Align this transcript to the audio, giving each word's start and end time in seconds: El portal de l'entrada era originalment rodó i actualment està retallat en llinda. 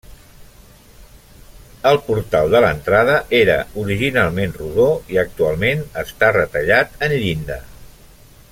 El 1.89 1.99
portal 2.07 2.49
de 2.55 2.61
l'entrada 2.65 3.19
era 3.41 3.57
originalment 3.83 4.57
rodó 4.63 4.89
i 5.15 5.23
actualment 5.27 5.87
està 6.05 6.35
retallat 6.41 7.03
en 7.09 7.19
llinda. 7.25 7.65